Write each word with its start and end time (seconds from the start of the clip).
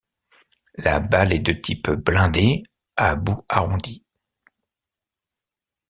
La 0.79 0.99
balle 0.99 1.31
est 1.31 1.37
de 1.45 1.51
type 1.51 1.91
blindée 1.91 2.63
à 2.95 3.15
bout 3.15 3.45
arrondi. 3.49 4.03